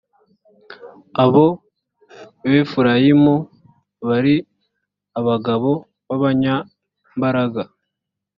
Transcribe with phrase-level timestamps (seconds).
[1.23, 1.45] abo
[2.43, 3.35] mu befurayimu
[4.07, 4.35] bari
[5.19, 5.71] abagabo
[6.07, 7.63] b’abanyambaraga